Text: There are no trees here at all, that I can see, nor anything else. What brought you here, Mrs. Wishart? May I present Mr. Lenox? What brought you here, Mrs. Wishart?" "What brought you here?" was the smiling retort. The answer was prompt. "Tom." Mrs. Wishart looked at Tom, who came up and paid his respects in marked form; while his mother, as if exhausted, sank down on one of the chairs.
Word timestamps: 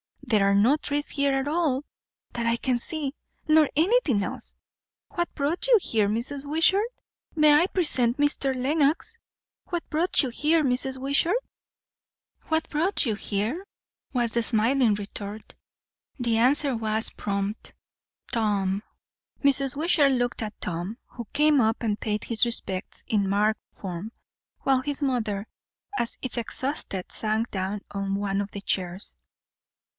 There 0.23 0.49
are 0.49 0.55
no 0.55 0.77
trees 0.77 1.09
here 1.09 1.33
at 1.33 1.47
all, 1.47 1.83
that 2.31 2.45
I 2.47 2.55
can 2.55 2.79
see, 2.79 3.13
nor 3.47 3.69
anything 3.75 4.23
else. 4.23 4.55
What 5.09 5.31
brought 5.35 5.67
you 5.67 5.77
here, 5.79 6.07
Mrs. 6.07 6.45
Wishart? 6.45 6.87
May 7.35 7.53
I 7.53 7.67
present 7.67 8.17
Mr. 8.17 8.55
Lenox? 8.55 9.17
What 9.69 9.87
brought 9.89 10.23
you 10.23 10.29
here, 10.29 10.63
Mrs. 10.63 10.97
Wishart?" 10.99 11.35
"What 12.47 12.67
brought 12.69 13.05
you 13.05 13.13
here?" 13.13 13.53
was 14.13 14.31
the 14.31 14.41
smiling 14.41 14.95
retort. 14.95 15.53
The 16.17 16.37
answer 16.37 16.75
was 16.75 17.09
prompt. 17.11 17.73
"Tom." 18.31 18.81
Mrs. 19.43 19.75
Wishart 19.75 20.13
looked 20.13 20.41
at 20.41 20.59
Tom, 20.61 20.97
who 21.07 21.25
came 21.33 21.59
up 21.61 21.83
and 21.83 21.99
paid 21.99 22.23
his 22.23 22.45
respects 22.45 23.03
in 23.05 23.29
marked 23.29 23.61
form; 23.73 24.13
while 24.61 24.81
his 24.81 25.03
mother, 25.03 25.45
as 25.99 26.17
if 26.21 26.37
exhausted, 26.37 27.11
sank 27.11 27.51
down 27.51 27.81
on 27.91 28.15
one 28.15 28.39
of 28.39 28.49
the 28.51 28.61
chairs. 28.61 29.15